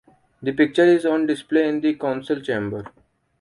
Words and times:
The 0.41 0.51
picture 0.53 0.83
is 0.85 1.05
on 1.05 1.27
display 1.27 1.69
in 1.69 1.79
the 1.79 1.93
council 1.93 2.41
chamber. 2.41 2.87